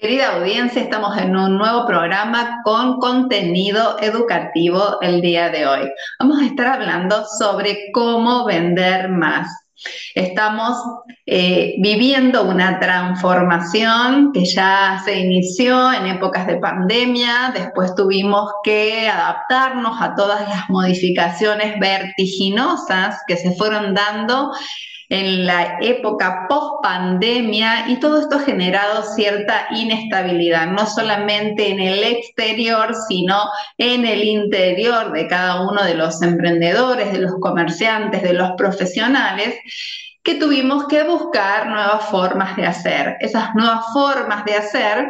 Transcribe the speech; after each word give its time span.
Querida 0.00 0.36
audiencia, 0.36 0.80
estamos 0.80 1.18
en 1.18 1.36
un 1.36 1.58
nuevo 1.58 1.84
programa 1.84 2.60
con 2.62 3.00
contenido 3.00 3.96
educativo 4.00 5.00
el 5.00 5.20
día 5.20 5.48
de 5.48 5.66
hoy. 5.66 5.90
Vamos 6.20 6.40
a 6.40 6.46
estar 6.46 6.68
hablando 6.68 7.24
sobre 7.24 7.90
cómo 7.92 8.44
vender 8.44 9.08
más. 9.08 9.48
Estamos 10.14 10.76
eh, 11.26 11.74
viviendo 11.80 12.44
una 12.44 12.78
transformación 12.78 14.30
que 14.32 14.44
ya 14.44 15.02
se 15.04 15.18
inició 15.18 15.92
en 15.92 16.06
épocas 16.06 16.46
de 16.46 16.58
pandemia, 16.58 17.50
después 17.52 17.92
tuvimos 17.96 18.52
que 18.62 19.08
adaptarnos 19.08 20.00
a 20.00 20.14
todas 20.14 20.48
las 20.48 20.70
modificaciones 20.70 21.76
vertiginosas 21.80 23.20
que 23.26 23.36
se 23.36 23.50
fueron 23.56 23.94
dando 23.94 24.52
en 25.08 25.46
la 25.46 25.78
época 25.80 26.46
post 26.48 26.82
pandemia 26.82 27.88
y 27.88 27.98
todo 27.98 28.20
esto 28.20 28.36
ha 28.36 28.40
generado 28.40 29.02
cierta 29.14 29.66
inestabilidad, 29.70 30.66
no 30.68 30.86
solamente 30.86 31.70
en 31.70 31.80
el 31.80 32.04
exterior, 32.04 32.94
sino 33.08 33.48
en 33.78 34.04
el 34.04 34.24
interior 34.24 35.12
de 35.12 35.26
cada 35.26 35.62
uno 35.62 35.82
de 35.82 35.94
los 35.94 36.20
emprendedores, 36.22 37.12
de 37.12 37.20
los 37.20 37.32
comerciantes, 37.40 38.22
de 38.22 38.34
los 38.34 38.50
profesionales 38.56 39.54
que 40.22 40.34
tuvimos 40.34 40.86
que 40.88 41.04
buscar 41.04 41.68
nuevas 41.68 42.04
formas 42.06 42.54
de 42.56 42.66
hacer. 42.66 43.16
Esas 43.20 43.54
nuevas 43.54 43.86
formas 43.94 44.44
de 44.44 44.56
hacer 44.56 45.08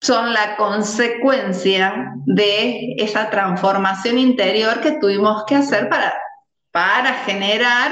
son 0.00 0.32
la 0.32 0.56
consecuencia 0.56 2.12
de 2.26 2.94
esa 2.98 3.30
transformación 3.30 4.18
interior 4.18 4.80
que 4.80 4.98
tuvimos 5.00 5.44
que 5.46 5.56
hacer 5.56 5.88
para 5.88 6.12
para 6.70 7.14
generar 7.24 7.90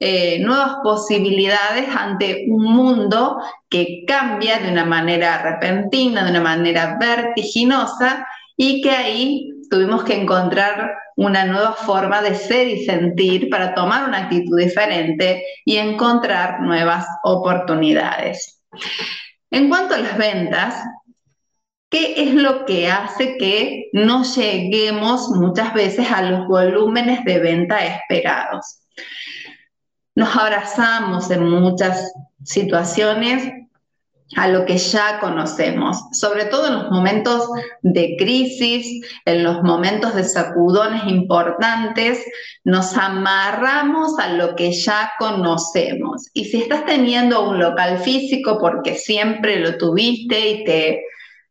eh, 0.00 0.38
nuevas 0.40 0.76
posibilidades 0.82 1.88
ante 1.94 2.46
un 2.48 2.64
mundo 2.64 3.38
que 3.70 4.04
cambia 4.06 4.58
de 4.58 4.70
una 4.70 4.84
manera 4.84 5.42
repentina, 5.42 6.24
de 6.24 6.30
una 6.30 6.40
manera 6.40 6.96
vertiginosa 6.98 8.26
y 8.56 8.82
que 8.82 8.90
ahí 8.90 9.50
tuvimos 9.70 10.04
que 10.04 10.20
encontrar 10.20 10.96
una 11.16 11.44
nueva 11.44 11.72
forma 11.72 12.20
de 12.20 12.34
ser 12.34 12.68
y 12.68 12.84
sentir 12.84 13.48
para 13.48 13.74
tomar 13.74 14.08
una 14.08 14.24
actitud 14.24 14.58
diferente 14.58 15.42
y 15.64 15.76
encontrar 15.76 16.60
nuevas 16.60 17.06
oportunidades. 17.22 18.60
En 19.50 19.68
cuanto 19.68 19.94
a 19.94 19.98
las 19.98 20.18
ventas, 20.18 20.84
¿Qué 21.96 22.24
es 22.24 22.34
lo 22.34 22.66
que 22.66 22.88
hace 22.88 23.38
que 23.38 23.88
no 23.94 24.22
lleguemos 24.22 25.30
muchas 25.30 25.72
veces 25.72 26.06
a 26.12 26.20
los 26.20 26.46
volúmenes 26.46 27.24
de 27.24 27.38
venta 27.38 27.86
esperados? 27.86 28.80
Nos 30.14 30.36
abrazamos 30.36 31.30
en 31.30 31.48
muchas 31.48 32.12
situaciones 32.44 33.50
a 34.36 34.48
lo 34.48 34.66
que 34.66 34.76
ya 34.76 35.20
conocemos, 35.20 35.96
sobre 36.12 36.44
todo 36.44 36.66
en 36.66 36.74
los 36.74 36.90
momentos 36.90 37.48
de 37.80 38.16
crisis, 38.18 39.02
en 39.24 39.42
los 39.42 39.62
momentos 39.62 40.14
de 40.14 40.24
sacudones 40.24 41.02
importantes, 41.06 42.22
nos 42.62 42.94
amarramos 42.98 44.18
a 44.18 44.34
lo 44.34 44.54
que 44.54 44.70
ya 44.70 45.12
conocemos. 45.18 46.26
Y 46.34 46.44
si 46.44 46.60
estás 46.60 46.84
teniendo 46.84 47.48
un 47.48 47.58
local 47.58 48.00
físico 48.00 48.58
porque 48.60 48.96
siempre 48.96 49.60
lo 49.60 49.78
tuviste 49.78 50.50
y 50.50 50.64
te 50.64 51.02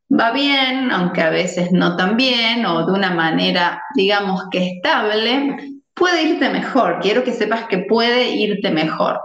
va 0.09 0.31
bien, 0.31 0.91
aunque 0.91 1.21
a 1.21 1.29
veces 1.29 1.71
no 1.71 1.95
tan 1.95 2.17
bien 2.17 2.65
o 2.65 2.85
de 2.85 2.91
una 2.91 3.11
manera, 3.11 3.81
digamos 3.95 4.43
que 4.51 4.67
estable, 4.67 5.57
puede 5.93 6.23
irte 6.23 6.49
mejor. 6.49 6.99
Quiero 7.01 7.23
que 7.23 7.33
sepas 7.33 7.67
que 7.67 7.79
puede 7.79 8.29
irte 8.29 8.71
mejor. 8.71 9.21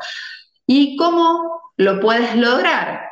¿Y 0.66 0.96
cómo 0.96 1.60
lo 1.76 2.00
puedes 2.00 2.36
lograr? 2.36 3.08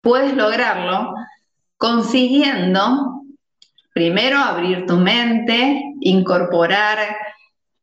Puedes 0.00 0.34
lograrlo 0.34 1.14
consiguiendo, 1.76 3.22
primero, 3.92 4.38
abrir 4.38 4.86
tu 4.86 4.96
mente, 4.96 5.82
incorporar 6.00 6.98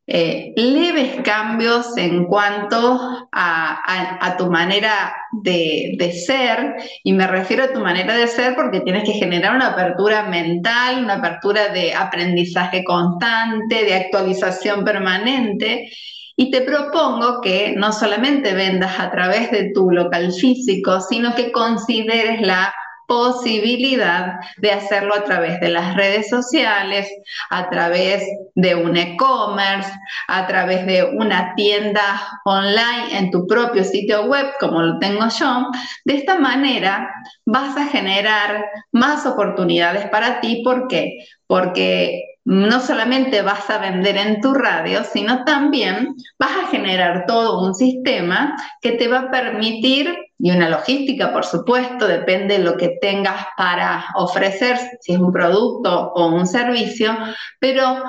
eh, 0.05 0.53
leves 0.57 1.21
cambios 1.23 1.95
en 1.95 2.25
cuanto 2.25 3.27
a, 3.31 4.35
tu 4.37 4.49
manera 4.49 5.15
de, 5.31 5.95
de, 5.97 6.11
ser, 6.11 6.75
y 7.03 7.13
me 7.13 7.27
refiero 7.27 7.63
a 7.63 7.73
tu 7.73 7.79
manera 7.79 8.15
de 8.15 8.27
ser 8.27 8.55
porque 8.55 8.81
tienes 8.81 9.03
que 9.03 9.13
generar 9.13 9.55
una 9.55 9.67
apertura 9.67 10.23
mental, 10.23 11.03
una 11.03 11.15
apertura 11.15 11.69
de 11.69 11.93
aprendizaje 11.93 12.83
constante, 12.83 13.85
de 13.85 13.93
actualización 13.93 14.83
permanente. 14.83 15.89
Y 16.35 16.49
te 16.49 16.61
propongo 16.61 17.41
que 17.41 17.75
no 17.77 17.93
solamente 17.93 18.53
vendas 18.53 18.99
a 18.99 19.11
través 19.11 19.51
de 19.51 19.71
tu 19.71 19.91
local 19.91 20.31
físico, 20.33 20.99
sino 20.99 21.35
que 21.35 21.51
consideres 21.51 22.41
la 22.41 22.73
posibilidad 23.13 24.39
de 24.57 24.71
hacerlo 24.71 25.13
a 25.13 25.23
través 25.23 25.59
de 25.59 25.69
las 25.69 25.95
redes 25.95 26.29
sociales, 26.29 27.07
a 27.51 27.69
través 27.69 28.23
de 28.55 28.73
un 28.73 28.97
e-commerce, 28.97 29.91
a 30.27 30.47
través 30.47 30.87
de 30.87 31.03
una 31.03 31.53
tienda 31.53 32.27
online 32.43 33.19
en 33.19 33.29
tu 33.29 33.45
propio 33.45 33.83
sitio 33.83 34.25
web, 34.25 34.47
como 34.59 34.81
lo 34.81 34.97
tengo 34.97 35.27
yo. 35.39 35.67
De 36.05 36.15
esta 36.15 36.39
manera 36.39 37.07
vas 37.45 37.77
a 37.77 37.85
generar 37.85 38.65
más 38.91 39.27
oportunidades 39.27 40.09
para 40.09 40.41
ti. 40.41 40.63
¿Por 40.63 40.87
qué? 40.87 41.19
Porque 41.45 42.19
no 42.45 42.81
solamente 42.81 43.41
vas 43.41 43.69
a 43.69 43.77
vender 43.77 44.17
en 44.17 44.41
tu 44.41 44.53
radio, 44.53 45.03
sino 45.03 45.45
también 45.45 46.15
vas 46.39 46.51
a 46.63 46.67
generar 46.67 47.25
todo 47.25 47.65
un 47.65 47.73
sistema 47.73 48.55
que 48.81 48.93
te 48.93 49.07
va 49.07 49.19
a 49.19 49.31
permitir, 49.31 50.13
y 50.43 50.51
una 50.51 50.67
logística, 50.67 51.31
por 51.31 51.45
supuesto, 51.45 52.05
depende 52.05 52.57
de 52.57 52.65
lo 52.65 52.75
que 52.75 52.97
tengas 52.99 53.45
para 53.55 54.07
ofrecer, 54.15 54.77
si 54.99 55.13
es 55.13 55.17
un 55.17 55.31
producto 55.31 56.11
o 56.13 56.35
un 56.35 56.45
servicio, 56.45 57.15
pero 57.59 58.03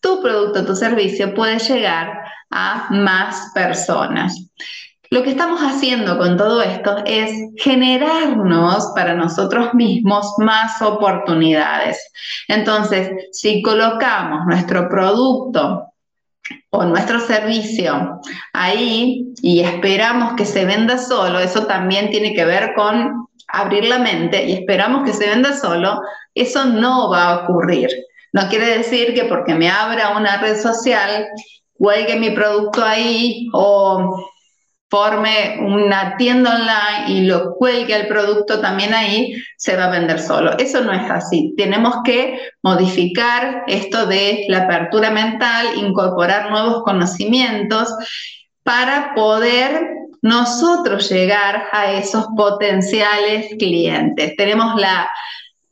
tu 0.00 0.22
producto, 0.22 0.64
tu 0.64 0.76
servicio 0.76 1.34
puede 1.34 1.58
llegar 1.58 2.22
a 2.48 2.86
más 2.90 3.50
personas. 3.52 4.52
Lo 5.10 5.24
que 5.24 5.30
estamos 5.30 5.62
haciendo 5.62 6.16
con 6.16 6.36
todo 6.36 6.62
esto 6.62 6.98
es 7.06 7.32
generarnos 7.56 8.92
para 8.94 9.14
nosotros 9.14 9.74
mismos 9.74 10.34
más 10.38 10.80
oportunidades. 10.82 11.98
Entonces, 12.46 13.10
si 13.32 13.62
colocamos 13.62 14.46
nuestro 14.46 14.88
producto 14.88 15.89
o 16.70 16.84
nuestro 16.84 17.20
servicio 17.20 18.20
ahí 18.52 19.32
y 19.42 19.60
esperamos 19.60 20.34
que 20.34 20.44
se 20.44 20.64
venda 20.64 20.98
solo, 20.98 21.38
eso 21.38 21.66
también 21.66 22.10
tiene 22.10 22.34
que 22.34 22.44
ver 22.44 22.72
con 22.74 23.26
abrir 23.48 23.86
la 23.86 23.98
mente 23.98 24.44
y 24.44 24.52
esperamos 24.52 25.04
que 25.04 25.12
se 25.12 25.28
venda 25.28 25.56
solo, 25.56 26.00
eso 26.34 26.64
no 26.66 27.10
va 27.10 27.24
a 27.24 27.44
ocurrir. 27.44 27.88
No 28.32 28.48
quiere 28.48 28.78
decir 28.78 29.14
que 29.14 29.24
porque 29.24 29.54
me 29.54 29.68
abra 29.68 30.16
una 30.16 30.36
red 30.40 30.56
social, 30.60 31.26
cuelgue 31.72 32.16
mi 32.16 32.30
producto 32.30 32.84
ahí 32.84 33.48
o 33.52 34.24
forme 34.90 35.58
una 35.60 36.16
tienda 36.16 36.56
online 36.56 37.12
y 37.12 37.24
lo 37.24 37.54
cuelgue 37.54 37.94
el 37.94 38.08
producto 38.08 38.60
también 38.60 38.92
ahí, 38.92 39.34
se 39.56 39.76
va 39.76 39.84
a 39.84 39.90
vender 39.90 40.18
solo. 40.18 40.58
Eso 40.58 40.80
no 40.82 40.92
es 40.92 41.08
así. 41.08 41.54
Tenemos 41.56 41.98
que 42.04 42.38
modificar 42.62 43.62
esto 43.68 44.06
de 44.06 44.46
la 44.48 44.64
apertura 44.64 45.10
mental, 45.10 45.68
incorporar 45.76 46.50
nuevos 46.50 46.82
conocimientos 46.82 47.88
para 48.64 49.14
poder 49.14 49.90
nosotros 50.22 51.08
llegar 51.08 51.68
a 51.72 51.92
esos 51.92 52.26
potenciales 52.36 53.46
clientes. 53.58 54.34
Tenemos 54.36 54.78
la 54.78 55.08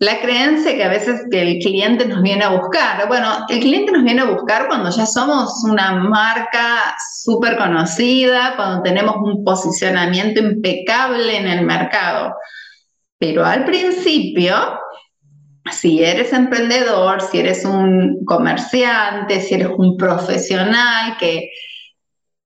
la 0.00 0.20
creencia 0.20 0.76
que 0.76 0.84
a 0.84 0.88
veces 0.88 1.26
que 1.30 1.42
el 1.42 1.58
cliente 1.58 2.06
nos 2.06 2.22
viene 2.22 2.44
a 2.44 2.50
buscar. 2.50 3.08
Bueno, 3.08 3.46
el 3.48 3.58
cliente 3.58 3.90
nos 3.90 4.04
viene 4.04 4.22
a 4.22 4.30
buscar 4.30 4.68
cuando 4.68 4.90
ya 4.90 5.06
somos 5.06 5.64
una 5.64 5.92
marca 5.92 6.94
súper 7.24 7.56
conocida, 7.56 8.54
cuando 8.54 8.82
tenemos 8.82 9.16
un 9.16 9.44
posicionamiento 9.44 10.40
impecable 10.40 11.36
en 11.36 11.48
el 11.48 11.66
mercado. 11.66 12.34
Pero 13.18 13.44
al 13.44 13.64
principio, 13.64 14.54
si 15.72 16.04
eres 16.04 16.32
emprendedor, 16.32 17.20
si 17.20 17.40
eres 17.40 17.64
un 17.64 18.24
comerciante, 18.24 19.40
si 19.40 19.54
eres 19.54 19.70
un 19.76 19.96
profesional 19.96 21.16
que, 21.18 21.50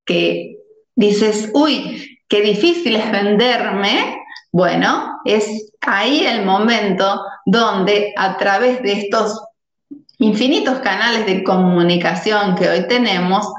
que 0.06 0.56
dices, 0.96 1.50
uy, 1.52 2.18
qué 2.28 2.40
difícil 2.40 2.96
es 2.96 3.12
venderme, 3.12 4.21
bueno, 4.52 5.18
es 5.24 5.72
ahí 5.80 6.26
el 6.26 6.44
momento 6.44 7.22
donde 7.46 8.12
a 8.16 8.36
través 8.36 8.82
de 8.82 8.92
estos 8.92 9.40
infinitos 10.18 10.78
canales 10.80 11.26
de 11.26 11.42
comunicación 11.42 12.54
que 12.54 12.68
hoy 12.68 12.86
tenemos, 12.86 13.50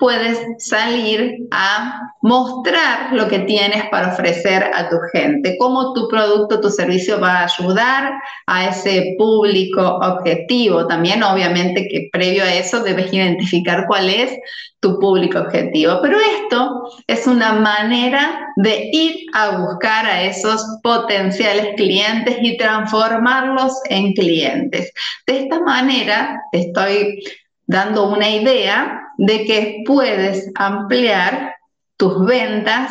puedes 0.00 0.38
salir 0.58 1.46
a 1.50 2.00
mostrar 2.22 3.12
lo 3.12 3.28
que 3.28 3.40
tienes 3.40 3.84
para 3.90 4.14
ofrecer 4.14 4.64
a 4.74 4.88
tu 4.88 4.96
gente, 5.12 5.56
cómo 5.58 5.92
tu 5.92 6.08
producto, 6.08 6.58
tu 6.58 6.70
servicio 6.70 7.20
va 7.20 7.40
a 7.40 7.44
ayudar 7.44 8.10
a 8.46 8.68
ese 8.68 9.14
público 9.18 9.82
objetivo. 9.82 10.86
También 10.86 11.22
obviamente 11.22 11.86
que 11.86 12.08
previo 12.10 12.44
a 12.44 12.54
eso 12.54 12.82
debes 12.82 13.12
identificar 13.12 13.84
cuál 13.86 14.08
es 14.08 14.32
tu 14.80 14.98
público 14.98 15.38
objetivo. 15.38 15.98
Pero 16.00 16.16
esto 16.18 16.90
es 17.06 17.26
una 17.26 17.52
manera 17.52 18.48
de 18.56 18.88
ir 18.92 19.14
a 19.34 19.58
buscar 19.58 20.06
a 20.06 20.22
esos 20.22 20.64
potenciales 20.82 21.74
clientes 21.76 22.38
y 22.40 22.56
transformarlos 22.56 23.74
en 23.90 24.14
clientes. 24.14 24.90
De 25.26 25.40
esta 25.40 25.60
manera 25.60 26.40
estoy 26.52 27.22
dando 27.70 28.08
una 28.08 28.28
idea 28.28 29.00
de 29.16 29.44
que 29.44 29.84
puedes 29.86 30.50
ampliar 30.56 31.54
tus 31.96 32.26
ventas, 32.26 32.90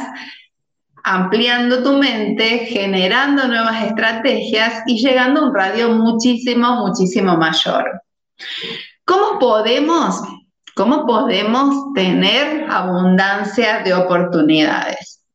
ampliando 1.04 1.84
tu 1.84 1.98
mente, 1.98 2.60
generando 2.60 3.46
nuevas 3.48 3.84
estrategias 3.84 4.84
y 4.88 5.06
llegando 5.06 5.42
a 5.42 5.48
un 5.48 5.54
radio 5.54 5.90
muchísimo, 5.90 6.88
muchísimo 6.88 7.36
mayor. 7.36 8.02
¿Cómo 9.04 9.38
podemos, 9.38 10.22
cómo 10.76 11.06
podemos 11.06 11.94
tener 11.94 12.66
abundancia 12.70 13.80
de 13.80 13.94
oportunidades? 13.94 15.26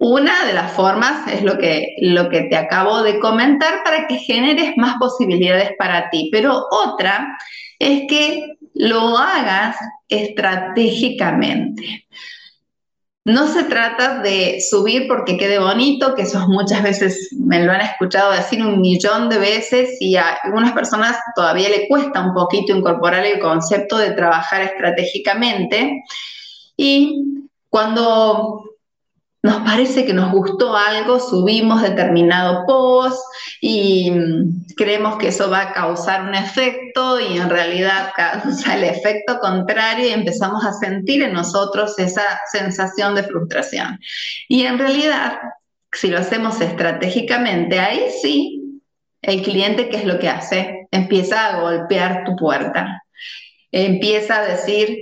Una 0.00 0.46
de 0.46 0.52
las 0.52 0.72
formas 0.72 1.28
es 1.32 1.42
lo 1.42 1.58
que, 1.58 1.94
lo 2.00 2.28
que 2.28 2.42
te 2.50 2.56
acabo 2.56 3.02
de 3.02 3.20
comentar 3.20 3.84
para 3.84 4.08
que 4.08 4.16
generes 4.16 4.72
más 4.76 4.96
posibilidades 4.98 5.70
para 5.78 6.10
ti, 6.10 6.28
pero 6.32 6.66
otra 6.70 7.38
es 7.78 8.02
que 8.08 8.56
lo 8.74 9.16
hagas 9.16 9.76
estratégicamente. 10.08 12.06
No 13.24 13.48
se 13.48 13.64
trata 13.64 14.20
de 14.20 14.60
subir 14.60 15.08
porque 15.08 15.36
quede 15.36 15.58
bonito, 15.58 16.14
que 16.14 16.22
eso 16.22 16.46
muchas 16.46 16.82
veces 16.84 17.30
me 17.36 17.64
lo 17.64 17.72
han 17.72 17.80
escuchado 17.80 18.30
decir 18.30 18.64
un 18.64 18.80
millón 18.80 19.28
de 19.28 19.38
veces 19.38 19.96
y 20.00 20.14
a 20.14 20.36
algunas 20.44 20.72
personas 20.72 21.16
todavía 21.34 21.68
le 21.68 21.88
cuesta 21.88 22.24
un 22.24 22.32
poquito 22.34 22.76
incorporar 22.76 23.26
el 23.26 23.40
concepto 23.40 23.98
de 23.98 24.12
trabajar 24.12 24.62
estratégicamente. 24.62 26.04
Y 26.76 27.48
cuando 27.68 28.75
nos 29.42 29.62
parece 29.62 30.04
que 30.04 30.12
nos 30.12 30.32
gustó 30.32 30.76
algo, 30.76 31.20
subimos 31.20 31.82
determinado 31.82 32.64
post 32.66 33.22
y 33.60 34.10
mm, 34.10 34.66
creemos 34.76 35.18
que 35.18 35.28
eso 35.28 35.48
va 35.50 35.60
a 35.62 35.72
causar 35.72 36.22
un 36.22 36.34
efecto 36.34 37.20
y 37.20 37.38
en 37.38 37.48
realidad 37.48 38.10
causa 38.16 38.74
el 38.74 38.84
efecto 38.84 39.38
contrario 39.38 40.08
y 40.08 40.12
empezamos 40.12 40.64
a 40.64 40.72
sentir 40.72 41.22
en 41.22 41.32
nosotros 41.32 41.98
esa 41.98 42.40
sensación 42.50 43.14
de 43.14 43.22
frustración. 43.22 44.00
Y 44.48 44.62
en 44.64 44.78
realidad, 44.78 45.38
si 45.92 46.08
lo 46.08 46.18
hacemos 46.18 46.60
estratégicamente, 46.60 47.78
ahí 47.78 48.08
sí, 48.20 48.82
el 49.22 49.42
cliente, 49.42 49.88
¿qué 49.88 49.98
es 49.98 50.04
lo 50.04 50.18
que 50.18 50.28
hace? 50.28 50.88
Empieza 50.90 51.46
a 51.46 51.60
golpear 51.60 52.24
tu 52.24 52.36
puerta. 52.36 53.02
Empieza 53.72 54.38
a 54.38 54.46
decir, 54.46 54.96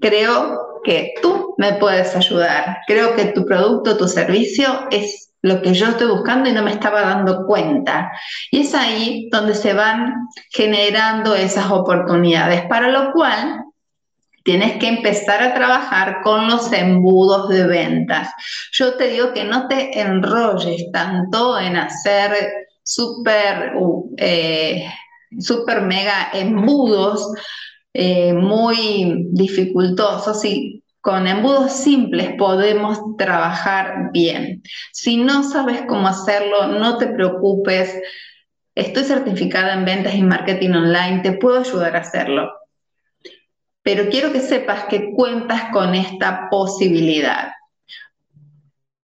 creo 0.00 0.80
que 0.84 1.14
tú 1.22 1.54
me 1.58 1.74
puedes 1.74 2.14
ayudar. 2.16 2.78
Creo 2.86 3.14
que 3.14 3.26
tu 3.26 3.44
producto, 3.44 3.96
tu 3.96 4.08
servicio 4.08 4.86
es 4.90 5.30
lo 5.42 5.62
que 5.62 5.72
yo 5.72 5.88
estoy 5.88 6.08
buscando 6.08 6.48
y 6.48 6.52
no 6.52 6.62
me 6.62 6.72
estaba 6.72 7.02
dando 7.02 7.46
cuenta. 7.46 8.12
Y 8.50 8.60
es 8.60 8.74
ahí 8.74 9.28
donde 9.30 9.54
se 9.54 9.72
van 9.72 10.14
generando 10.50 11.34
esas 11.34 11.70
oportunidades, 11.70 12.62
para 12.66 12.88
lo 12.88 13.12
cual 13.12 13.64
tienes 14.44 14.78
que 14.78 14.88
empezar 14.88 15.42
a 15.42 15.54
trabajar 15.54 16.22
con 16.22 16.48
los 16.48 16.72
embudos 16.72 17.48
de 17.48 17.66
ventas. 17.66 18.30
Yo 18.72 18.94
te 18.96 19.08
digo 19.08 19.32
que 19.32 19.44
no 19.44 19.68
te 19.68 20.00
enrolles 20.00 20.90
tanto 20.92 21.58
en 21.58 21.76
hacer 21.76 22.66
súper, 22.82 23.72
eh, 24.16 24.86
super 25.38 25.82
mega 25.82 26.30
embudos 26.32 27.32
eh, 27.92 28.32
muy 28.32 29.26
dificultosos 29.30 30.44
y 30.44 30.84
con 31.00 31.26
embudos 31.26 31.72
simples 31.72 32.34
podemos 32.36 33.16
trabajar 33.16 34.10
bien. 34.12 34.62
Si 34.92 35.16
no 35.16 35.42
sabes 35.42 35.82
cómo 35.88 36.06
hacerlo, 36.08 36.68
no 36.78 36.98
te 36.98 37.08
preocupes. 37.08 38.00
Estoy 38.74 39.04
certificada 39.04 39.74
en 39.74 39.84
ventas 39.84 40.14
y 40.14 40.22
marketing 40.22 40.70
online, 40.70 41.20
te 41.22 41.32
puedo 41.32 41.60
ayudar 41.60 41.96
a 41.96 42.00
hacerlo. 42.00 42.50
Pero 43.82 44.10
quiero 44.10 44.30
que 44.32 44.40
sepas 44.40 44.84
que 44.84 45.12
cuentas 45.12 45.70
con 45.72 45.94
esta 45.94 46.48
posibilidad. 46.50 47.50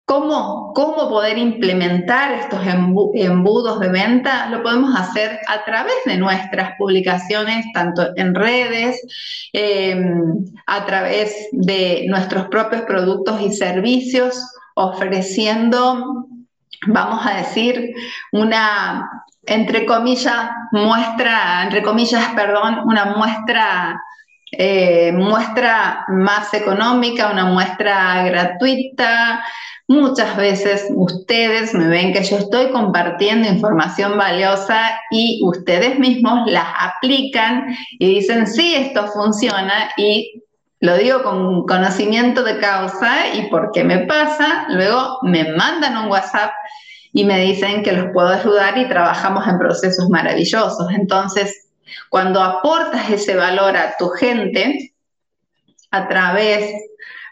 ¿Cómo, 0.08 0.72
¿Cómo 0.74 1.10
poder 1.10 1.36
implementar 1.36 2.32
estos 2.32 2.60
embudos 2.66 3.78
de 3.78 3.90
venta? 3.90 4.48
Lo 4.48 4.62
podemos 4.62 4.98
hacer 4.98 5.38
a 5.46 5.66
través 5.66 5.96
de 6.06 6.16
nuestras 6.16 6.78
publicaciones, 6.78 7.66
tanto 7.74 8.16
en 8.16 8.34
redes, 8.34 9.02
em, 9.52 10.46
a 10.64 10.86
través 10.86 11.48
de 11.52 12.06
nuestros 12.08 12.48
propios 12.48 12.82
productos 12.82 13.38
y 13.42 13.52
servicios, 13.52 14.50
ofreciendo, 14.76 16.24
vamos 16.86 17.26
a 17.26 17.34
decir, 17.34 17.92
una, 18.32 19.10
entre 19.44 19.84
comillas, 19.84 20.48
muestra, 20.72 21.64
entre 21.64 21.82
comillas, 21.82 22.28
perdón, 22.34 22.78
una 22.86 23.14
muestra 23.14 24.00
eh, 24.52 25.12
muestra 25.12 26.04
más 26.08 26.52
económica, 26.54 27.30
una 27.30 27.46
muestra 27.46 28.24
gratuita, 28.24 29.42
Muchas 29.90 30.36
veces 30.36 30.84
ustedes 30.94 31.72
me 31.72 31.88
ven 31.88 32.12
que 32.12 32.22
yo 32.22 32.36
estoy 32.36 32.70
compartiendo 32.72 33.48
información 33.48 34.18
valiosa 34.18 35.00
y 35.10 35.40
ustedes 35.42 35.98
mismos 35.98 36.46
las 36.46 36.66
aplican 36.78 37.74
y 37.98 38.16
dicen, 38.16 38.46
sí, 38.46 38.74
esto 38.74 39.06
funciona 39.06 39.88
y 39.96 40.42
lo 40.80 40.94
digo 40.98 41.22
con 41.22 41.66
conocimiento 41.66 42.44
de 42.44 42.58
causa 42.58 43.34
y 43.34 43.48
porque 43.48 43.82
me 43.82 44.00
pasa, 44.00 44.66
luego 44.68 45.20
me 45.22 45.56
mandan 45.56 45.96
un 45.96 46.10
WhatsApp 46.10 46.52
y 47.14 47.24
me 47.24 47.40
dicen 47.40 47.82
que 47.82 47.92
los 47.92 48.12
puedo 48.12 48.28
ayudar 48.28 48.76
y 48.76 48.88
trabajamos 48.88 49.48
en 49.48 49.58
procesos 49.58 50.10
maravillosos. 50.10 50.86
Entonces, 50.92 51.67
cuando 52.08 52.42
aportas 52.42 53.10
ese 53.10 53.36
valor 53.36 53.76
a 53.76 53.94
tu 53.98 54.08
gente 54.08 54.92
a 55.90 56.08
través 56.08 56.72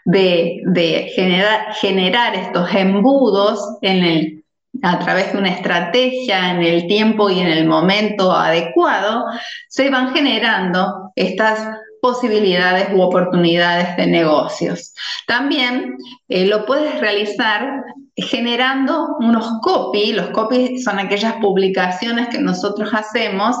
de, 0.05 1.11
generar, 1.15 1.73
generar 1.75 2.35
estos 2.35 2.73
embudos 2.73 3.59
en 3.81 4.03
el, 4.03 4.43
a 4.81 4.99
través 4.99 5.33
de 5.33 5.39
una 5.39 5.49
estrategia 5.49 6.51
en 6.51 6.63
el 6.63 6.87
tiempo 6.87 7.29
y 7.29 7.39
en 7.39 7.47
el 7.47 7.67
momento 7.67 8.31
adecuado, 8.31 9.25
se 9.67 9.89
van 9.89 10.13
generando 10.13 11.11
estas 11.15 11.67
posibilidades 12.01 12.89
u 12.93 13.01
oportunidades 13.01 13.97
de 13.97 14.07
negocios. 14.07 14.93
También 15.25 15.97
eh, 16.29 16.45
lo 16.45 16.65
puedes 16.65 16.99
realizar 17.01 17.83
generando 18.15 19.17
unos 19.19 19.59
copy. 19.61 20.13
Los 20.13 20.29
copies 20.29 20.83
son 20.83 20.99
aquellas 20.99 21.33
publicaciones 21.35 22.29
que 22.29 22.39
nosotros 22.39 22.89
hacemos 22.93 23.55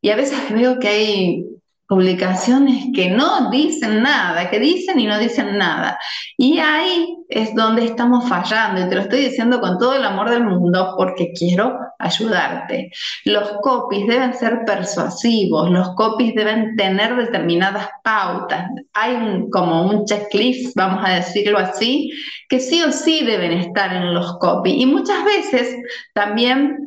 y 0.00 0.10
a 0.10 0.16
veces 0.16 0.38
veo 0.50 0.78
que 0.78 0.88
hay 0.88 1.44
publicaciones 1.88 2.86
que 2.94 3.10
no 3.10 3.50
dicen 3.50 4.02
nada, 4.02 4.50
que 4.50 4.58
dicen 4.58 4.98
y 4.98 5.06
no 5.06 5.18
dicen 5.18 5.56
nada. 5.56 5.98
Y 6.36 6.58
ahí 6.58 7.16
es 7.28 7.54
donde 7.54 7.84
estamos 7.84 8.28
fallando, 8.28 8.80
y 8.80 8.88
te 8.88 8.94
lo 8.96 9.02
estoy 9.02 9.20
diciendo 9.20 9.60
con 9.60 9.78
todo 9.78 9.94
el 9.94 10.04
amor 10.04 10.30
del 10.30 10.44
mundo 10.44 10.94
porque 10.96 11.32
quiero 11.32 11.78
ayudarte. 11.98 12.90
Los 13.24 13.52
copies 13.62 14.06
deben 14.08 14.34
ser 14.34 14.64
persuasivos, 14.66 15.70
los 15.70 15.94
copies 15.94 16.34
deben 16.34 16.76
tener 16.76 17.14
determinadas 17.14 17.88
pautas. 18.02 18.68
Hay 18.92 19.44
como 19.52 19.88
un 19.88 20.04
checklist, 20.06 20.76
vamos 20.76 21.04
a 21.04 21.14
decirlo 21.14 21.58
así, 21.58 22.10
que 22.48 22.58
sí 22.58 22.82
o 22.82 22.90
sí 22.90 23.24
deben 23.24 23.52
estar 23.52 23.92
en 23.92 24.12
los 24.12 24.38
copies. 24.38 24.76
Y 24.76 24.86
muchas 24.86 25.24
veces 25.24 25.76
también 26.14 26.86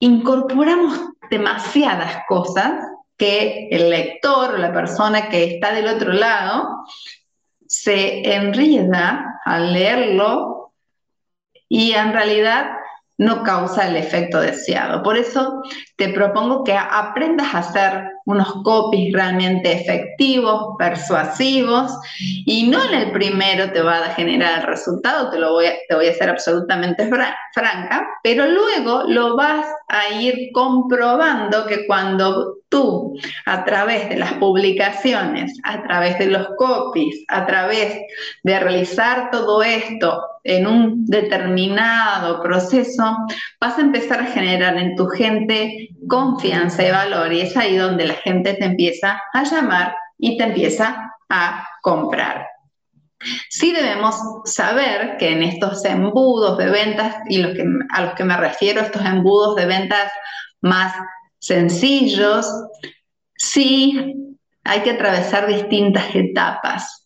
incorporamos 0.00 0.98
demasiadas 1.30 2.22
cosas 2.28 2.72
que 3.16 3.68
el 3.70 3.90
lector 3.90 4.54
o 4.54 4.58
la 4.58 4.72
persona 4.72 5.28
que 5.28 5.44
está 5.44 5.72
del 5.72 5.88
otro 5.88 6.12
lado 6.12 6.84
se 7.66 8.34
enrida 8.34 9.40
al 9.44 9.72
leerlo 9.72 10.72
y 11.68 11.92
en 11.92 12.12
realidad 12.12 12.77
no 13.18 13.42
causa 13.42 13.88
el 13.88 13.96
efecto 13.96 14.40
deseado. 14.40 15.02
Por 15.02 15.16
eso 15.16 15.62
te 15.96 16.08
propongo 16.10 16.62
que 16.62 16.72
aprendas 16.72 17.52
a 17.52 17.58
hacer 17.58 18.04
unos 18.26 18.62
copies 18.62 19.12
realmente 19.12 19.72
efectivos, 19.72 20.76
persuasivos, 20.78 21.92
y 22.18 22.68
no 22.68 22.84
en 22.84 22.94
el 22.94 23.10
primero 23.10 23.72
te 23.72 23.82
va 23.82 23.98
a 23.98 24.14
generar 24.14 24.60
el 24.60 24.66
resultado, 24.66 25.30
te 25.30 25.38
lo 25.38 25.52
voy 25.52 25.66
a, 25.66 25.72
te 25.88 25.94
voy 25.94 26.06
a 26.06 26.14
ser 26.14 26.30
absolutamente 26.30 27.08
franca, 27.52 28.06
pero 28.22 28.46
luego 28.46 29.04
lo 29.08 29.34
vas 29.36 29.66
a 29.88 30.08
ir 30.10 30.50
comprobando 30.52 31.66
que 31.66 31.86
cuando 31.86 32.57
tú, 32.68 33.18
a 33.46 33.64
través 33.64 34.08
de 34.08 34.16
las 34.16 34.34
publicaciones, 34.34 35.58
a 35.64 35.82
través 35.82 36.18
de 36.18 36.26
los 36.26 36.48
copies, 36.56 37.24
a 37.28 37.46
través 37.46 37.98
de 38.42 38.60
realizar 38.60 39.30
todo 39.30 39.62
esto 39.62 40.22
en 40.44 40.66
un 40.66 41.04
determinado 41.06 42.42
proceso, 42.42 43.16
vas 43.60 43.78
a 43.78 43.82
empezar 43.82 44.20
a 44.20 44.26
generar 44.26 44.76
en 44.76 44.96
tu 44.96 45.06
gente 45.08 45.88
confianza 46.08 46.86
y 46.86 46.90
valor 46.90 47.32
y 47.32 47.40
es 47.40 47.56
ahí 47.56 47.76
donde 47.76 48.06
la 48.06 48.14
gente 48.14 48.54
te 48.54 48.64
empieza 48.64 49.20
a 49.32 49.44
llamar 49.44 49.94
y 50.18 50.36
te 50.36 50.44
empieza 50.44 51.12
a 51.28 51.68
comprar. 51.82 52.46
Sí 53.50 53.72
debemos 53.72 54.16
saber 54.44 55.16
que 55.18 55.32
en 55.32 55.42
estos 55.42 55.84
embudos 55.84 56.56
de 56.56 56.70
ventas, 56.70 57.16
y 57.28 57.42
a 57.42 58.02
los 58.02 58.14
que 58.14 58.24
me 58.24 58.36
refiero, 58.36 58.80
estos 58.80 59.04
embudos 59.04 59.56
de 59.56 59.66
ventas 59.66 60.12
más 60.60 60.94
sencillos, 61.38 62.46
sí 63.36 64.14
hay 64.64 64.80
que 64.80 64.92
atravesar 64.92 65.46
distintas 65.46 66.14
etapas. 66.14 67.04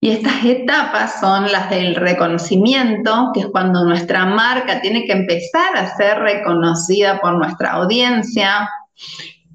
Y 0.00 0.10
estas 0.10 0.44
etapas 0.44 1.20
son 1.20 1.50
las 1.50 1.70
del 1.70 1.96
reconocimiento, 1.96 3.30
que 3.34 3.40
es 3.40 3.46
cuando 3.46 3.84
nuestra 3.84 4.24
marca 4.24 4.80
tiene 4.80 5.04
que 5.04 5.12
empezar 5.12 5.76
a 5.76 5.96
ser 5.96 6.20
reconocida 6.20 7.20
por 7.20 7.34
nuestra 7.34 7.72
audiencia. 7.72 8.70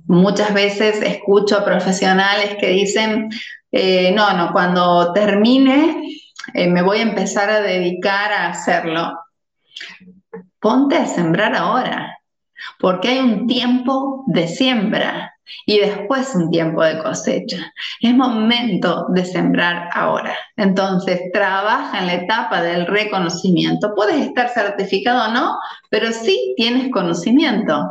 Muchas 0.06 0.54
veces 0.54 1.02
escucho 1.02 1.58
a 1.58 1.64
profesionales 1.64 2.58
que 2.60 2.68
dicen, 2.68 3.30
eh, 3.72 4.12
no, 4.14 4.34
no, 4.34 4.52
cuando 4.52 5.14
termine 5.14 6.04
eh, 6.54 6.68
me 6.68 6.82
voy 6.82 7.00
a 7.00 7.04
empezar 7.04 7.50
a 7.50 7.62
dedicar 7.62 8.32
a 8.34 8.50
hacerlo. 8.50 9.18
Ponte 10.60 10.98
a 10.98 11.06
sembrar 11.06 11.56
ahora, 11.56 12.18
porque 12.80 13.10
hay 13.10 13.20
un 13.20 13.48
tiempo 13.48 14.24
de 14.28 14.48
siembra 14.48 15.34
y 15.66 15.80
después 15.80 16.34
un 16.36 16.50
tiempo 16.52 16.84
de 16.84 17.02
cosecha. 17.02 17.74
Es 18.02 18.14
momento 18.14 19.08
de 19.10 19.26
sembrar 19.26 19.90
ahora. 19.94 20.36
Entonces, 20.58 21.20
trabaja 21.32 22.00
en 22.00 22.08
la 22.08 22.14
etapa 22.16 22.62
del 22.62 22.88
reconocimiento. 22.88 23.94
Puedes 23.96 24.26
estar 24.26 24.50
certificado 24.50 25.30
o 25.30 25.34
no, 25.34 25.58
pero 25.90 26.12
sí 26.12 26.54
tienes 26.58 26.92
conocimiento. 26.92 27.90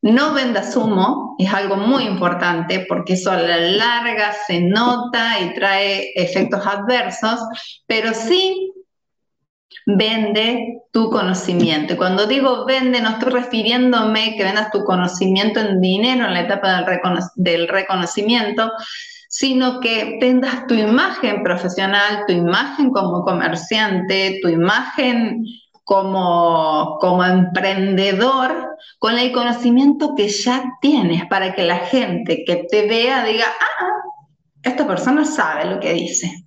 No 0.00 0.34
vendas 0.34 0.76
humo, 0.76 1.36
es 1.38 1.52
algo 1.52 1.76
muy 1.76 2.04
importante 2.04 2.86
porque 2.88 3.14
eso 3.14 3.30
a 3.30 3.36
la 3.36 3.58
larga 3.58 4.32
se 4.46 4.60
nota 4.60 5.40
y 5.40 5.54
trae 5.54 6.12
efectos 6.14 6.66
adversos, 6.66 7.40
pero 7.86 8.14
sí 8.14 8.72
vende 9.86 10.82
tu 10.92 11.10
conocimiento. 11.10 11.94
Y 11.94 11.96
cuando 11.96 12.26
digo 12.26 12.64
vende, 12.64 13.00
no 13.00 13.10
estoy 13.10 13.32
refiriéndome 13.32 14.36
que 14.36 14.44
vendas 14.44 14.70
tu 14.70 14.84
conocimiento 14.84 15.60
en 15.60 15.80
dinero 15.80 16.26
en 16.26 16.34
la 16.34 16.40
etapa 16.40 16.84
del, 17.36 17.68
reconocimiento, 17.68 18.70
sino 19.28 19.80
que 19.80 20.18
vendas 20.20 20.66
tu 20.66 20.74
imagen 20.74 21.42
profesional, 21.42 22.24
tu 22.26 22.32
imagen 22.32 22.90
como 22.90 23.22
comerciante, 23.22 24.38
tu 24.42 24.48
imagen 24.48 25.44
como, 25.84 26.98
como 27.00 27.24
emprendedor, 27.24 28.76
con 28.98 29.18
el 29.18 29.32
conocimiento 29.32 30.14
que 30.14 30.28
ya 30.28 30.64
tienes 30.80 31.26
para 31.26 31.54
que 31.54 31.64
la 31.64 31.78
gente 31.78 32.44
que 32.46 32.66
te 32.70 32.86
vea 32.86 33.24
diga, 33.24 33.46
ah, 33.60 33.86
esta 34.62 34.86
persona 34.86 35.24
sabe 35.24 35.64
lo 35.64 35.80
que 35.80 35.92
dice. 35.94 36.44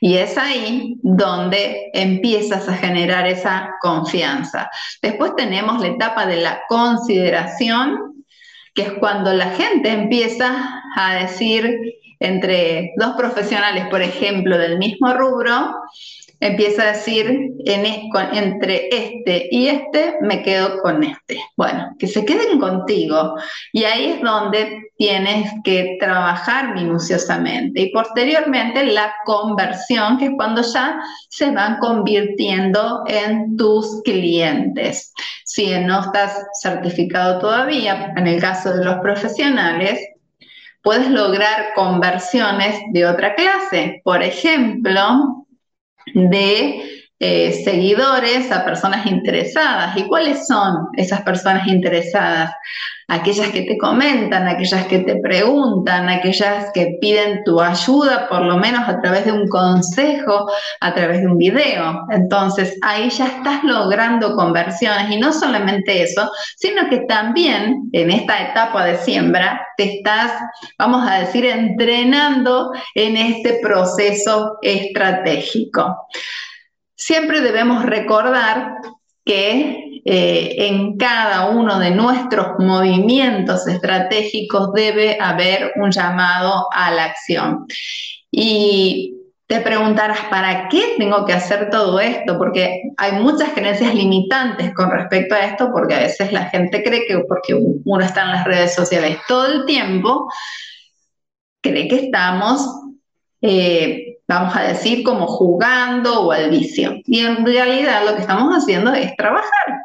Y 0.00 0.16
es 0.16 0.36
ahí 0.38 0.96
donde 1.02 1.90
empiezas 1.94 2.68
a 2.68 2.74
generar 2.74 3.26
esa 3.26 3.74
confianza. 3.80 4.70
Después 5.00 5.34
tenemos 5.36 5.80
la 5.80 5.88
etapa 5.88 6.26
de 6.26 6.38
la 6.38 6.62
consideración, 6.68 8.24
que 8.74 8.82
es 8.82 8.92
cuando 8.94 9.32
la 9.32 9.50
gente 9.50 9.90
empieza 9.90 10.82
a 10.96 11.14
decir 11.14 11.78
entre 12.20 12.92
dos 12.96 13.14
profesionales, 13.16 13.86
por 13.90 14.00
ejemplo, 14.00 14.56
del 14.56 14.78
mismo 14.78 15.12
rubro, 15.12 15.74
empieza 16.42 16.82
a 16.82 16.92
decir 16.92 17.52
entre 17.64 18.88
este 18.90 19.48
y 19.52 19.68
este 19.68 20.16
me 20.20 20.42
quedo 20.42 20.82
con 20.82 21.04
este. 21.04 21.40
Bueno, 21.56 21.94
que 21.98 22.08
se 22.08 22.24
queden 22.24 22.58
contigo. 22.58 23.36
Y 23.72 23.84
ahí 23.84 24.06
es 24.06 24.20
donde 24.20 24.90
tienes 24.96 25.52
que 25.62 25.96
trabajar 26.00 26.74
minuciosamente. 26.74 27.82
Y 27.82 27.92
posteriormente 27.92 28.84
la 28.86 29.14
conversión, 29.24 30.18
que 30.18 30.26
es 30.26 30.32
cuando 30.36 30.62
ya 30.62 30.98
se 31.28 31.52
van 31.52 31.78
convirtiendo 31.78 33.04
en 33.06 33.56
tus 33.56 34.02
clientes. 34.02 35.12
Si 35.44 35.70
no 35.78 36.00
estás 36.00 36.44
certificado 36.60 37.38
todavía, 37.38 38.12
en 38.16 38.26
el 38.26 38.40
caso 38.40 38.74
de 38.76 38.84
los 38.84 38.96
profesionales, 38.96 40.00
puedes 40.82 41.08
lograr 41.08 41.72
conversiones 41.76 42.80
de 42.90 43.06
otra 43.06 43.36
clase. 43.36 44.00
Por 44.02 44.24
ejemplo, 44.24 45.41
de 46.06 47.01
eh, 47.24 47.52
seguidores 47.64 48.50
a 48.50 48.64
personas 48.64 49.06
interesadas. 49.06 49.96
¿Y 49.96 50.08
cuáles 50.08 50.44
son 50.44 50.88
esas 50.96 51.22
personas 51.22 51.68
interesadas? 51.68 52.52
Aquellas 53.06 53.50
que 53.50 53.62
te 53.62 53.78
comentan, 53.78 54.48
aquellas 54.48 54.86
que 54.86 54.98
te 54.98 55.14
preguntan, 55.20 56.08
aquellas 56.08 56.72
que 56.74 56.98
piden 57.00 57.44
tu 57.44 57.60
ayuda, 57.60 58.28
por 58.28 58.42
lo 58.42 58.56
menos 58.56 58.88
a 58.88 59.00
través 59.00 59.24
de 59.24 59.30
un 59.30 59.46
consejo, 59.48 60.50
a 60.80 60.94
través 60.94 61.20
de 61.20 61.28
un 61.28 61.38
video. 61.38 62.06
Entonces, 62.10 62.76
ahí 62.82 63.08
ya 63.08 63.28
estás 63.28 63.62
logrando 63.62 64.34
conversiones 64.34 65.08
y 65.12 65.18
no 65.20 65.32
solamente 65.32 66.02
eso, 66.02 66.28
sino 66.56 66.88
que 66.90 67.02
también 67.06 67.88
en 67.92 68.10
esta 68.10 68.50
etapa 68.50 68.84
de 68.84 68.96
siembra 68.96 69.64
te 69.76 69.98
estás, 69.98 70.32
vamos 70.76 71.08
a 71.08 71.20
decir, 71.20 71.44
entrenando 71.44 72.72
en 72.96 73.16
este 73.16 73.60
proceso 73.62 74.58
estratégico. 74.60 76.08
Siempre 76.94 77.40
debemos 77.40 77.84
recordar 77.84 78.74
que 79.24 80.00
eh, 80.04 80.54
en 80.66 80.96
cada 80.96 81.50
uno 81.50 81.78
de 81.78 81.92
nuestros 81.92 82.58
movimientos 82.58 83.66
estratégicos 83.68 84.72
debe 84.72 85.16
haber 85.20 85.72
un 85.76 85.90
llamado 85.90 86.66
a 86.72 86.90
la 86.90 87.04
acción. 87.04 87.66
Y 88.30 89.14
te 89.46 89.60
preguntarás, 89.60 90.18
¿para 90.30 90.68
qué 90.68 90.94
tengo 90.98 91.24
que 91.24 91.34
hacer 91.34 91.70
todo 91.70 92.00
esto? 92.00 92.38
Porque 92.38 92.82
hay 92.96 93.12
muchas 93.12 93.50
creencias 93.52 93.94
limitantes 93.94 94.72
con 94.74 94.90
respecto 94.90 95.34
a 95.34 95.44
esto, 95.44 95.70
porque 95.72 95.94
a 95.94 96.00
veces 96.00 96.32
la 96.32 96.46
gente 96.46 96.82
cree 96.82 97.06
que 97.06 97.18
porque 97.28 97.54
uno 97.54 98.04
está 98.04 98.22
en 98.22 98.30
las 98.32 98.44
redes 98.44 98.74
sociales 98.74 99.18
todo 99.28 99.46
el 99.46 99.66
tiempo, 99.66 100.26
cree 101.60 101.86
que 101.86 102.06
estamos 102.06 102.66
eh, 103.42 104.18
vamos 104.28 104.56
a 104.56 104.62
decir, 104.62 105.04
como 105.04 105.26
jugando 105.26 106.22
o 106.22 106.32
al 106.32 106.50
vicio. 106.50 106.94
Y 107.04 107.20
en 107.20 107.44
realidad 107.44 108.04
lo 108.06 108.14
que 108.14 108.22
estamos 108.22 108.54
haciendo 108.54 108.94
es 108.94 109.14
trabajar. 109.16 109.82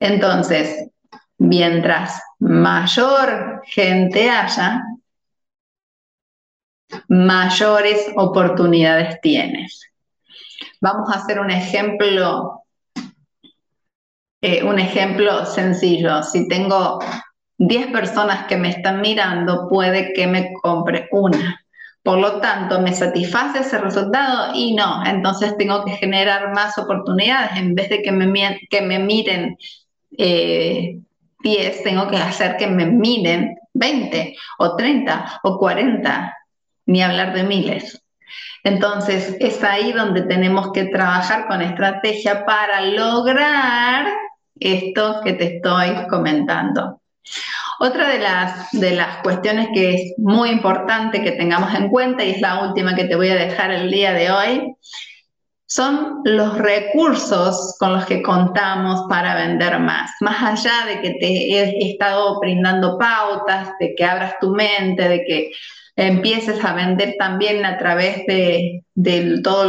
Entonces, 0.00 0.90
mientras 1.38 2.20
mayor 2.38 3.62
gente 3.66 4.28
haya, 4.28 4.82
mayores 7.08 8.06
oportunidades 8.16 9.20
tienes. 9.20 9.80
Vamos 10.80 11.08
a 11.10 11.18
hacer 11.18 11.40
un 11.40 11.50
ejemplo, 11.50 12.62
eh, 14.40 14.62
un 14.64 14.78
ejemplo 14.78 15.46
sencillo. 15.46 16.22
Si 16.22 16.48
tengo 16.48 16.98
10 17.58 17.88
personas 17.88 18.46
que 18.46 18.56
me 18.56 18.70
están 18.70 19.00
mirando, 19.00 19.68
puede 19.68 20.12
que 20.12 20.26
me 20.26 20.52
compre 20.62 21.08
una. 21.10 21.65
Por 22.06 22.18
lo 22.20 22.40
tanto, 22.40 22.80
¿me 22.80 22.92
satisface 22.92 23.58
ese 23.58 23.78
resultado? 23.78 24.54
Y 24.54 24.76
no, 24.76 25.04
entonces 25.04 25.56
tengo 25.56 25.84
que 25.84 25.90
generar 25.90 26.54
más 26.54 26.78
oportunidades. 26.78 27.56
En 27.56 27.74
vez 27.74 27.88
de 27.88 28.00
que 28.00 28.12
me, 28.12 28.60
que 28.70 28.80
me 28.80 29.00
miren 29.00 29.56
10, 30.10 30.20
eh, 30.20 31.80
tengo 31.82 32.06
que 32.06 32.16
hacer 32.16 32.58
que 32.58 32.68
me 32.68 32.86
miren 32.86 33.56
20 33.74 34.36
o 34.58 34.76
30 34.76 35.40
o 35.42 35.58
40, 35.58 36.32
ni 36.86 37.02
hablar 37.02 37.34
de 37.34 37.42
miles. 37.42 38.00
Entonces, 38.62 39.36
es 39.40 39.64
ahí 39.64 39.90
donde 39.90 40.22
tenemos 40.22 40.70
que 40.70 40.84
trabajar 40.84 41.48
con 41.48 41.60
estrategia 41.60 42.46
para 42.46 42.82
lograr 42.82 44.06
esto 44.60 45.22
que 45.24 45.32
te 45.32 45.56
estoy 45.56 46.06
comentando. 46.08 47.00
Otra 47.78 48.08
de 48.08 48.18
las, 48.18 48.70
de 48.72 48.92
las 48.92 49.18
cuestiones 49.18 49.68
que 49.74 49.94
es 49.94 50.14
muy 50.18 50.50
importante 50.50 51.22
que 51.22 51.32
tengamos 51.32 51.74
en 51.74 51.88
cuenta, 51.88 52.24
y 52.24 52.30
es 52.30 52.40
la 52.40 52.66
última 52.66 52.94
que 52.94 53.04
te 53.04 53.16
voy 53.16 53.28
a 53.28 53.34
dejar 53.34 53.70
el 53.70 53.90
día 53.90 54.12
de 54.12 54.30
hoy, 54.30 54.74
son 55.68 56.20
los 56.24 56.56
recursos 56.58 57.76
con 57.78 57.92
los 57.92 58.06
que 58.06 58.22
contamos 58.22 59.04
para 59.08 59.34
vender 59.34 59.78
más. 59.80 60.10
Más 60.20 60.42
allá 60.42 60.86
de 60.86 61.00
que 61.00 61.10
te 61.18 61.26
he 61.26 61.90
estado 61.90 62.38
brindando 62.40 62.96
pautas, 62.96 63.70
de 63.80 63.94
que 63.94 64.04
abras 64.04 64.36
tu 64.40 64.52
mente, 64.52 65.08
de 65.08 65.24
que 65.24 65.50
empieces 65.96 66.62
a 66.62 66.74
vender 66.74 67.14
también 67.18 67.64
a 67.64 67.78
través 67.78 68.26
de, 68.26 68.82
todo 69.42 69.64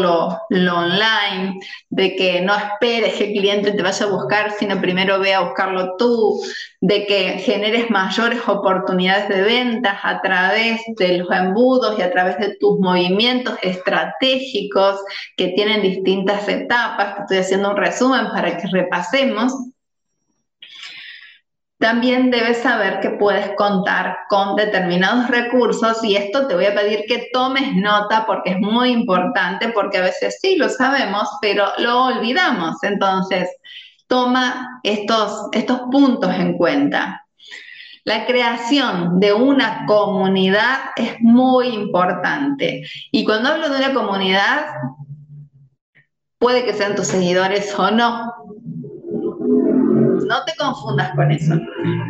lo, 0.49 0.75
online, 0.75 1.59
de 1.89 2.15
que 2.17 2.41
no 2.41 2.53
esperes 2.55 3.13
que 3.13 3.31
el 3.31 3.39
cliente 3.39 3.71
te 3.71 3.81
vaya 3.81 4.05
a 4.05 4.09
buscar, 4.09 4.51
sino 4.51 4.79
primero 4.81 5.19
ve 5.19 5.33
a 5.33 5.39
buscarlo 5.39 5.95
tú, 5.97 6.41
de 6.81 7.05
que 7.05 7.39
generes 7.39 7.89
mayores 7.89 8.39
oportunidades 8.45 9.29
de 9.29 9.41
ventas 9.41 9.97
a 10.03 10.21
través 10.21 10.81
de 10.97 11.19
los 11.19 11.31
embudos 11.31 11.97
y 11.97 12.01
a 12.01 12.11
través 12.11 12.37
de 12.39 12.57
tus 12.59 12.77
movimientos 12.79 13.57
estratégicos 13.61 14.99
que 15.37 15.49
tienen 15.49 15.81
distintas 15.81 16.47
etapas. 16.49 17.21
Estoy 17.21 17.37
haciendo 17.37 17.71
un 17.71 17.77
resumen 17.77 18.27
para 18.33 18.57
que 18.57 18.67
repasemos. 18.67 19.53
También 21.79 22.31
debes 22.31 22.57
saber 22.57 22.99
que 23.01 23.11
puedes 23.11 23.55
contar 23.55 24.17
con 24.29 24.55
determinados 24.55 25.27
recursos 25.27 26.03
y 26.03 26.15
esto 26.15 26.47
te 26.47 26.55
voy 26.55 26.65
a 26.65 26.73
pedir 26.73 27.03
que 27.07 27.29
tomes 27.31 27.75
nota 27.75 28.25
porque 28.25 28.51
es 28.51 28.57
muy 28.57 28.89
importante, 28.89 29.69
porque 29.69 29.99
a 29.99 30.01
veces 30.01 30.39
sí 30.41 30.55
lo 30.55 30.69
sabemos, 30.69 31.29
pero 31.39 31.65
lo 31.77 32.05
olvidamos. 32.05 32.81
Entonces, 32.81 33.47
toma 34.07 34.79
estos, 34.81 35.49
estos 35.51 35.81
puntos 35.91 36.33
en 36.33 36.57
cuenta. 36.57 37.23
La 38.05 38.25
creación 38.25 39.19
de 39.19 39.33
una 39.33 39.85
comunidad 39.85 40.79
es 40.95 41.17
muy 41.19 41.67
importante. 41.67 42.87
Y 43.11 43.23
cuando 43.23 43.49
hablo 43.49 43.69
de 43.69 43.77
una 43.77 43.93
comunidad, 43.93 44.65
puede 46.39 46.65
que 46.65 46.73
sean 46.73 46.95
tus 46.95 47.07
seguidores 47.07 47.77
o 47.77 47.91
no, 47.91 48.33
no 50.27 50.43
te 50.45 50.55
confundas 50.55 51.11
con 51.15 51.31
eso, 51.31 51.55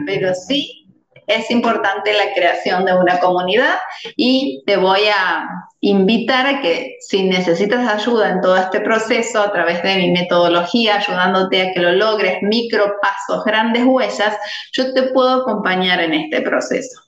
pero 0.05 0.33
sí 0.33 0.87
es 1.27 1.51
importante 1.51 2.13
la 2.13 2.33
creación 2.33 2.85
de 2.85 2.93
una 2.93 3.19
comunidad 3.19 3.75
y 4.15 4.63
te 4.65 4.77
voy 4.77 5.01
a 5.07 5.45
invitar 5.81 6.47
a 6.47 6.61
que 6.61 6.95
si 7.01 7.23
necesitas 7.23 7.87
ayuda 7.87 8.29
en 8.29 8.41
todo 8.41 8.55
este 8.57 8.79
proceso 8.79 9.41
a 9.41 9.51
través 9.51 9.83
de 9.83 9.97
mi 9.97 10.11
metodología, 10.11 10.95
ayudándote 10.95 11.61
a 11.61 11.73
que 11.73 11.81
lo 11.81 11.91
logres, 11.91 12.41
micro 12.41 12.93
pasos, 13.01 13.43
grandes 13.43 13.83
huellas, 13.85 14.37
yo 14.71 14.93
te 14.93 15.03
puedo 15.11 15.41
acompañar 15.41 15.99
en 15.99 16.13
este 16.13 16.41
proceso. 16.41 17.01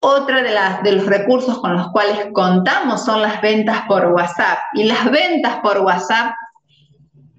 Otra 0.00 0.42
de, 0.42 0.50
las, 0.50 0.82
de 0.82 0.92
los 0.92 1.06
recursos 1.06 1.58
con 1.58 1.76
los 1.76 1.88
cuales 1.90 2.28
contamos 2.32 3.04
son 3.04 3.20
las 3.22 3.40
ventas 3.40 3.82
por 3.88 4.06
WhatsApp. 4.12 4.58
Y 4.74 4.84
las 4.84 5.10
ventas 5.10 5.58
por 5.60 5.78
WhatsApp 5.78 6.34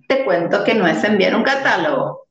te 0.09 0.25
cuento 0.25 0.63
que 0.63 0.73
no 0.73 0.87
es 0.87 1.03
enviar 1.03 1.35
un 1.35 1.43
catálogo. 1.43 2.27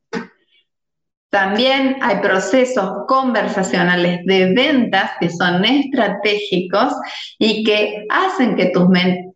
También 1.31 1.99
hay 2.01 2.17
procesos 2.17 3.07
conversacionales 3.07 4.25
de 4.25 4.53
ventas 4.53 5.13
que 5.21 5.31
son 5.31 5.65
estratégicos 5.65 6.93
y 7.39 7.63
que 7.65 8.07
hacen 8.09 8.57
que 8.57 8.67
tus 8.67 8.89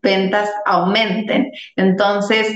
ventas 0.02 0.50
aumenten. 0.64 1.52
Entonces, 1.76 2.48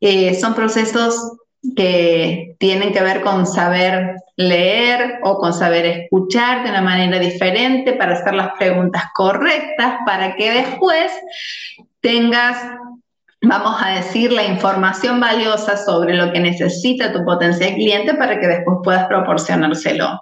eh, 0.00 0.34
son 0.34 0.54
procesos 0.54 1.38
que 1.74 2.56
tienen 2.58 2.92
que 2.92 3.00
ver 3.00 3.22
con 3.22 3.46
saber 3.46 4.16
leer 4.36 5.20
o 5.22 5.38
con 5.38 5.52
saber 5.54 5.86
escuchar 5.86 6.64
de 6.64 6.70
una 6.70 6.82
manera 6.82 7.18
diferente 7.18 7.94
para 7.94 8.14
hacer 8.14 8.34
las 8.34 8.50
preguntas 8.58 9.04
correctas 9.14 9.98
para 10.04 10.36
que 10.36 10.50
después 10.50 11.12
tengas 12.00 12.56
vamos 13.42 13.80
a 13.82 13.90
decir, 13.90 14.32
la 14.32 14.44
información 14.44 15.20
valiosa 15.20 15.76
sobre 15.76 16.14
lo 16.14 16.32
que 16.32 16.40
necesita 16.40 17.12
tu 17.12 17.24
potencial 17.24 17.74
cliente 17.74 18.14
para 18.14 18.40
que 18.40 18.46
después 18.46 18.78
puedas 18.82 19.06
proporcionárselo. 19.06 20.20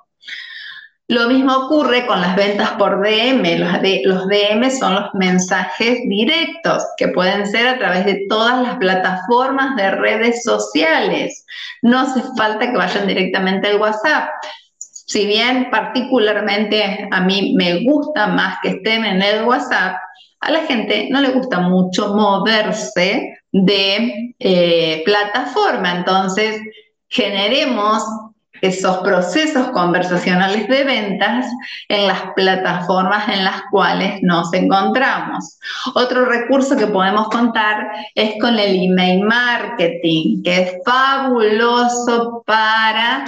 Lo 1.09 1.29
mismo 1.29 1.55
ocurre 1.57 2.05
con 2.05 2.21
las 2.21 2.35
ventas 2.35 2.73
por 2.73 3.01
DM. 3.01 3.59
Los, 3.61 3.71
los, 4.05 4.27
DM 4.27 4.71
son 4.71 4.95
los 4.95 5.15
mensajes 5.15 6.01
directos 6.09 6.85
que 6.97 7.09
pueden 7.09 7.47
ser 7.47 7.69
a 7.69 7.79
través 7.79 8.05
de 8.07 8.27
todas 8.29 8.61
las 8.61 8.77
plataformas 8.79 9.77
de 9.77 9.93
redes 9.93 10.43
sociales. 10.43 11.47
No 11.83 12.01
hace 12.01 12.23
falta 12.37 12.73
que 12.73 12.77
vayan 12.77 13.07
directamente 13.07 13.69
al 13.69 13.81
WhatsApp. 13.81 14.31
Si 14.79 15.25
bien 15.27 15.69
particularmente 15.71 17.09
a 17.13 17.21
mí 17.21 17.55
me 17.57 17.85
gusta 17.85 18.27
más 18.27 18.59
que 18.61 18.71
estén 18.71 19.05
en 19.05 19.23
el 19.23 19.45
WhatsApp, 19.45 19.99
a 20.47 20.51
la 20.53 20.65
gente 20.67 21.09
no 21.11 21.21
le 21.21 21.31
gusta 21.31 21.59
mucho 21.59 22.15
moverse 22.15 23.41
de 23.51 24.35
eh, 24.39 25.03
plataforma, 25.05 25.97
entonces 25.97 26.61
generemos 27.09 28.05
esos 28.63 28.99
procesos 28.99 29.69
conversacionales 29.71 30.69
de 30.69 30.85
ventas 30.85 31.47
en 31.89 32.07
las 32.07 32.23
plataformas 32.35 33.29
en 33.29 33.45
las 33.45 33.63
cuales 33.71 34.23
nos 34.23 34.53
encontramos. 34.55 35.59
Otro 35.95 36.25
recurso 36.25 36.77
que 36.77 36.87
podemos 36.87 37.29
contar 37.29 37.89
es 38.15 38.41
con 38.41 38.59
el 38.59 38.85
email 38.85 39.25
marketing, 39.25 40.43
que 40.43 40.63
es 40.63 40.73
fabuloso 40.85 42.43
para 42.47 43.27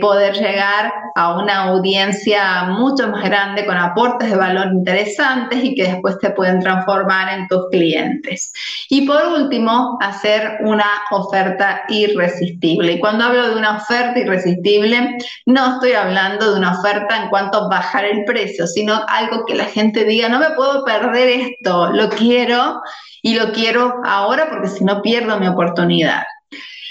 poder 0.00 0.34
llegar 0.34 0.92
a 1.14 1.36
una 1.36 1.64
audiencia 1.64 2.64
mucho 2.64 3.08
más 3.08 3.22
grande 3.24 3.66
con 3.66 3.76
aportes 3.76 4.30
de 4.30 4.36
valor 4.36 4.68
interesantes 4.72 5.62
y 5.62 5.74
que 5.74 5.84
después 5.84 6.18
te 6.18 6.30
pueden 6.30 6.60
transformar 6.60 7.38
en 7.38 7.46
tus 7.48 7.68
clientes. 7.70 8.52
Y 8.88 9.06
por 9.06 9.22
último, 9.26 9.98
hacer 10.00 10.58
una 10.60 10.86
oferta 11.10 11.82
irresistible. 11.88 12.92
Y 12.92 13.00
cuando 13.00 13.24
hablo 13.24 13.50
de 13.50 13.56
una 13.56 13.76
oferta 13.76 14.18
irresistible, 14.18 15.18
no 15.44 15.74
estoy 15.74 15.92
hablando 15.92 16.52
de 16.52 16.58
una 16.58 16.78
oferta 16.78 17.22
en 17.22 17.28
cuanto 17.28 17.58
a 17.58 17.68
bajar 17.68 18.04
el 18.04 18.24
precio, 18.24 18.66
sino 18.66 19.04
algo 19.08 19.44
que 19.44 19.54
la 19.54 19.66
gente 19.66 20.04
diga, 20.04 20.28
no 20.28 20.38
me 20.38 20.50
puedo 20.50 20.84
perder 20.84 21.28
esto, 21.28 21.92
lo 21.92 22.08
quiero 22.08 22.80
y 23.22 23.34
lo 23.38 23.52
quiero 23.52 24.00
ahora 24.04 24.48
porque 24.48 24.68
si 24.68 24.84
no 24.84 25.02
pierdo 25.02 25.38
mi 25.38 25.48
oportunidad. 25.48 26.22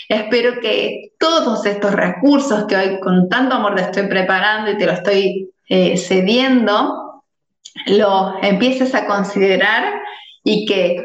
Espero 0.09 0.59
que 0.61 1.11
todos 1.19 1.65
estos 1.65 1.93
recursos 1.93 2.65
que 2.65 2.75
hoy 2.75 2.99
con 2.99 3.27
tanto 3.29 3.55
amor 3.55 3.75
te 3.75 3.81
estoy 3.81 4.07
preparando 4.07 4.71
y 4.71 4.77
te 4.77 4.85
lo 4.85 4.91
estoy 4.91 5.49
eh, 5.69 5.97
cediendo, 5.97 7.23
lo 7.87 8.35
empieces 8.41 8.93
a 8.93 9.05
considerar 9.07 9.93
y 10.43 10.65
que 10.65 11.03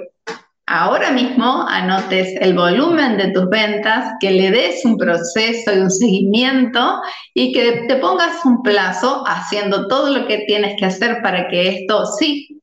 ahora 0.66 1.10
mismo 1.10 1.66
anotes 1.66 2.34
el 2.40 2.54
volumen 2.54 3.16
de 3.16 3.32
tus 3.32 3.48
ventas, 3.48 4.12
que 4.20 4.30
le 4.30 4.50
des 4.50 4.84
un 4.84 4.96
proceso 4.96 5.72
y 5.74 5.78
un 5.78 5.90
seguimiento 5.90 7.00
y 7.34 7.52
que 7.52 7.86
te 7.88 7.96
pongas 7.96 8.44
un 8.44 8.62
plazo 8.62 9.24
haciendo 9.26 9.88
todo 9.88 10.16
lo 10.16 10.28
que 10.28 10.44
tienes 10.46 10.78
que 10.78 10.86
hacer 10.86 11.22
para 11.22 11.48
que 11.48 11.68
esto 11.68 12.04
sí 12.06 12.60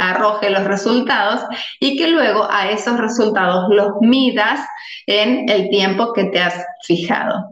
arroje 0.00 0.50
los 0.50 0.64
resultados 0.64 1.40
y 1.80 1.96
que 1.96 2.08
luego 2.08 2.48
a 2.50 2.70
esos 2.70 2.98
resultados 2.98 3.66
los 3.70 3.92
midas 4.00 4.60
en 5.06 5.48
el 5.48 5.68
tiempo 5.70 6.12
que 6.12 6.24
te 6.24 6.40
has 6.40 6.64
fijado. 6.82 7.50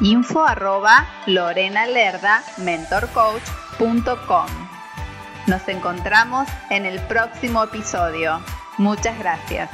info 0.00 0.44
arroba 0.44 1.06
mentorcoach.com. 2.58 4.46
Nos 5.46 5.68
encontramos 5.68 6.48
en 6.70 6.86
el 6.86 7.00
próximo 7.00 7.64
episodio. 7.64 8.40
Muchas 8.78 9.18
gracias. 9.18 9.70